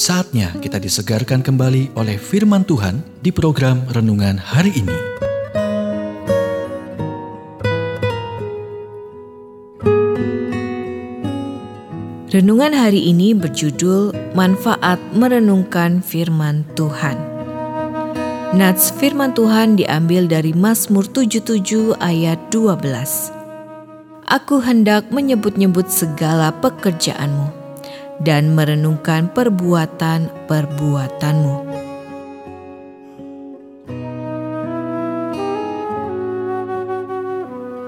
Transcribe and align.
Saatnya 0.00 0.56
kita 0.64 0.80
disegarkan 0.80 1.44
kembali 1.44 1.92
oleh 1.92 2.16
firman 2.16 2.64
Tuhan 2.64 3.04
di 3.20 3.28
program 3.28 3.84
renungan 3.92 4.40
hari 4.40 4.72
ini. 4.72 4.96
Renungan 12.32 12.72
hari 12.72 13.12
ini 13.12 13.36
berjudul 13.36 14.32
Manfaat 14.32 14.96
Merenungkan 15.12 16.00
Firman 16.00 16.64
Tuhan. 16.80 17.20
Nats 18.56 18.96
firman 18.96 19.36
Tuhan 19.36 19.76
diambil 19.76 20.24
dari 20.24 20.56
Mazmur 20.56 21.04
77 21.12 21.60
ayat 22.00 22.40
12. 22.48 22.72
Aku 24.32 24.64
hendak 24.64 25.12
menyebut-nyebut 25.12 25.92
segala 25.92 26.56
pekerjaanmu 26.56 27.59
dan 28.20 28.52
merenungkan 28.52 29.32
perbuatan-perbuatanmu. 29.32 31.72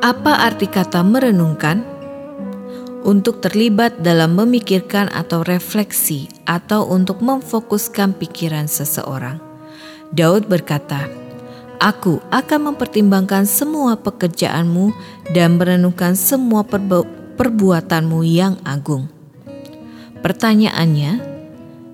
Apa 0.03 0.51
arti 0.51 0.67
kata 0.67 1.07
merenungkan? 1.07 1.87
Untuk 3.07 3.39
terlibat 3.39 4.03
dalam 4.03 4.35
memikirkan 4.35 5.07
atau 5.11 5.43
refleksi, 5.47 6.27
atau 6.43 6.91
untuk 6.91 7.23
memfokuskan 7.23 8.19
pikiran 8.19 8.67
seseorang. 8.67 9.39
Daud 10.11 10.51
berkata, 10.51 11.07
"Aku 11.79 12.19
akan 12.35 12.75
mempertimbangkan 12.75 13.47
semua 13.47 13.95
pekerjaanmu 13.95 14.91
dan 15.35 15.59
merenungkan 15.59 16.19
semua 16.19 16.67
perbuatanmu 17.39 18.27
yang 18.27 18.59
agung." 18.67 19.22
Pertanyaannya, 20.23 21.19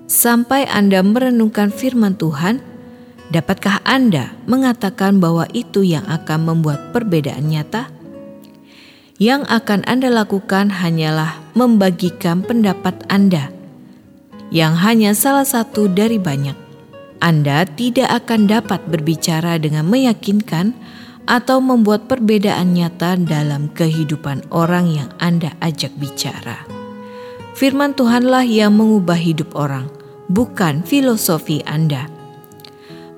sampai 0.05 0.69
Anda 0.69 1.01
merenungkan 1.01 1.73
firman 1.73 2.13
Tuhan, 2.13 2.61
dapatkah 3.33 3.81
Anda 3.81 4.37
mengatakan 4.45 5.17
bahwa 5.17 5.49
itu 5.49 5.81
yang 5.81 6.05
akan 6.05 6.45
membuat 6.45 6.93
perbedaan 6.93 7.49
nyata? 7.49 7.89
Yang 9.17 9.49
akan 9.49 9.81
Anda 9.89 10.13
lakukan 10.13 10.69
hanyalah 10.69 11.41
membagikan 11.57 12.45
pendapat 12.45 13.01
Anda, 13.09 13.49
yang 14.53 14.77
hanya 14.77 15.17
salah 15.17 15.43
satu 15.43 15.89
dari 15.89 16.21
banyak. 16.21 16.55
Anda 17.19 17.67
tidak 17.67 18.23
akan 18.23 18.47
dapat 18.47 18.85
berbicara 18.87 19.59
dengan 19.59 19.89
meyakinkan 19.89 20.71
atau 21.27 21.59
membuat 21.59 22.07
perbedaan 22.07 22.77
nyata 22.77 23.19
dalam 23.19 23.67
kehidupan 23.75 24.47
orang 24.55 24.87
yang 24.87 25.09
Anda 25.19 25.51
ajak 25.59 25.97
bicara. 25.99 26.78
Firman 27.59 27.91
Tuhanlah 27.91 28.47
yang 28.47 28.79
mengubah 28.79 29.19
hidup 29.19 29.51
orang, 29.51 29.91
bukan 30.31 30.79
filosofi 30.79 31.59
Anda. 31.67 32.07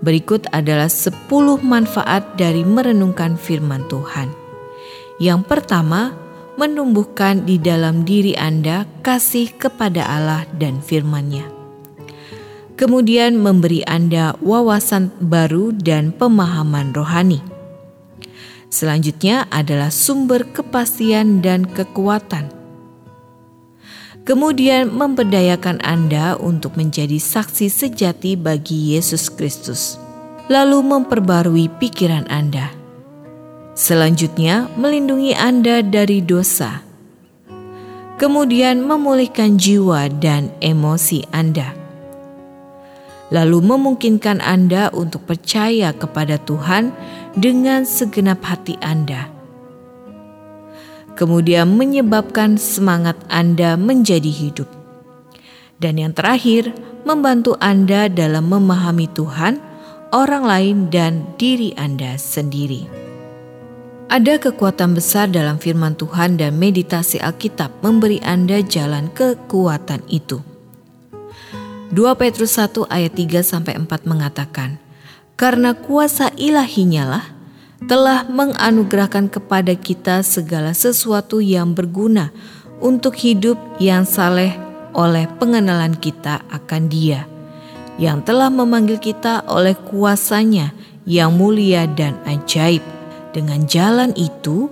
Berikut 0.02 0.50
adalah 0.50 0.90
10 0.90 1.30
manfaat 1.62 2.42
dari 2.42 2.66
merenungkan 2.66 3.38
firman 3.38 3.86
Tuhan. 3.86 4.34
Yang 5.22 5.46
pertama, 5.46 6.18
menumbuhkan 6.58 7.46
di 7.46 7.62
dalam 7.62 8.02
diri 8.02 8.34
Anda 8.34 8.90
kasih 9.06 9.62
kepada 9.62 10.10
Allah 10.10 10.50
dan 10.58 10.82
firman-Nya. 10.82 11.46
Kemudian 12.82 13.38
memberi 13.38 13.86
Anda 13.86 14.34
wawasan 14.42 15.22
baru 15.22 15.70
dan 15.70 16.18
pemahaman 16.18 16.98
rohani. 16.98 17.46
Selanjutnya 18.74 19.46
adalah 19.54 19.94
sumber 19.94 20.50
kepastian 20.50 21.46
dan 21.46 21.70
kekuatan 21.70 22.61
kemudian 24.22 24.94
memberdayakan 24.94 25.82
Anda 25.82 26.38
untuk 26.38 26.78
menjadi 26.78 27.18
saksi 27.18 27.68
sejati 27.68 28.38
bagi 28.38 28.94
Yesus 28.94 29.34
Kristus, 29.34 29.98
lalu 30.50 30.86
memperbarui 30.86 31.70
pikiran 31.82 32.30
Anda. 32.30 32.70
Selanjutnya, 33.74 34.70
melindungi 34.78 35.34
Anda 35.34 35.82
dari 35.82 36.22
dosa, 36.22 36.86
kemudian 38.22 38.86
memulihkan 38.86 39.58
jiwa 39.58 40.12
dan 40.22 40.54
emosi 40.62 41.26
Anda, 41.34 41.74
lalu 43.34 43.58
memungkinkan 43.64 44.44
Anda 44.44 44.94
untuk 44.94 45.26
percaya 45.26 45.96
kepada 45.98 46.38
Tuhan 46.38 46.94
dengan 47.34 47.88
segenap 47.88 48.44
hati 48.46 48.78
Anda 48.84 49.41
kemudian 51.22 51.78
menyebabkan 51.78 52.58
semangat 52.58 53.14
Anda 53.30 53.78
menjadi 53.78 54.34
hidup. 54.34 54.66
Dan 55.78 56.02
yang 56.02 56.18
terakhir, 56.18 56.74
membantu 57.06 57.54
Anda 57.62 58.10
dalam 58.10 58.50
memahami 58.50 59.06
Tuhan, 59.14 59.62
orang 60.10 60.42
lain, 60.42 60.78
dan 60.90 61.30
diri 61.38 61.78
Anda 61.78 62.18
sendiri. 62.18 62.90
Ada 64.10 64.42
kekuatan 64.42 64.98
besar 64.98 65.30
dalam 65.30 65.62
firman 65.62 65.94
Tuhan 65.94 66.42
dan 66.42 66.58
meditasi 66.58 67.22
Alkitab 67.22 67.86
memberi 67.86 68.18
Anda 68.26 68.66
jalan 68.66 69.14
kekuatan 69.14 70.02
itu. 70.10 70.42
2 71.94 72.18
Petrus 72.18 72.58
1 72.58 72.90
ayat 72.90 73.14
3 73.14 73.46
sampai 73.46 73.78
4 73.78 74.10
mengatakan, 74.10 74.82
"Karena 75.38 75.78
kuasa 75.78 76.34
ilahinya 76.34 77.04
lah 77.06 77.26
telah 77.90 78.30
menganugerahkan 78.30 79.26
kepada 79.32 79.74
kita 79.74 80.22
segala 80.22 80.74
sesuatu 80.78 81.42
yang 81.42 81.74
berguna 81.74 82.30
untuk 82.78 83.18
hidup 83.18 83.58
yang 83.82 84.06
saleh 84.06 84.54
oleh 84.94 85.26
pengenalan 85.42 85.98
kita 85.98 86.46
akan 86.52 86.92
Dia, 86.92 87.26
yang 87.98 88.22
telah 88.22 88.54
memanggil 88.54 89.02
kita 89.02 89.46
oleh 89.50 89.74
kuasanya 89.74 90.76
yang 91.10 91.34
mulia 91.34 91.90
dan 91.90 92.18
ajaib. 92.28 92.84
Dengan 93.32 93.66
jalan 93.66 94.12
itu, 94.20 94.68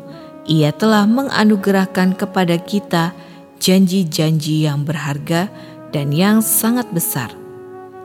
Ia 0.49 0.75
telah 0.75 1.07
menganugerahkan 1.07 2.17
kepada 2.17 2.59
kita 2.59 3.15
janji-janji 3.61 4.65
yang 4.65 4.83
berharga 4.83 5.47
dan 5.89 6.13
yang 6.13 6.41
sangat 6.43 6.89
besar, 6.93 7.31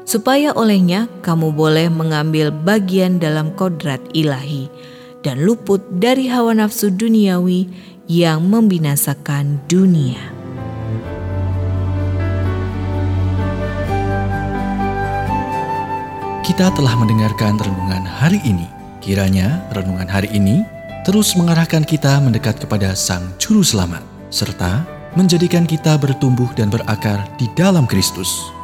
supaya 0.04 0.52
olehnya 0.52 1.08
kamu 1.24 1.52
boleh 1.56 1.88
mengambil 1.88 2.52
bagian 2.52 3.16
dalam 3.16 3.52
kodrat 3.56 4.00
ilahi 4.12 4.68
dan 5.24 5.40
luput 5.40 5.80
dari 5.88 6.28
hawa 6.28 6.52
nafsu 6.52 6.92
duniawi 6.92 7.66
yang 8.04 8.44
membinasakan 8.44 9.64
dunia. 9.64 10.20
Kita 16.44 16.68
telah 16.76 16.92
mendengarkan 17.00 17.56
renungan 17.56 18.04
hari 18.04 18.36
ini. 18.44 18.68
Kiranya 19.00 19.64
renungan 19.72 20.08
hari 20.08 20.28
ini 20.28 20.60
terus 21.08 21.32
mengarahkan 21.36 21.84
kita 21.84 22.20
mendekat 22.20 22.60
kepada 22.60 22.92
Sang 22.92 23.32
Juru 23.40 23.64
Selamat, 23.64 24.04
serta 24.28 24.84
menjadikan 25.16 25.64
kita 25.64 25.96
bertumbuh 25.96 26.48
dan 26.52 26.68
berakar 26.68 27.24
di 27.40 27.48
dalam 27.56 27.88
Kristus. 27.88 28.63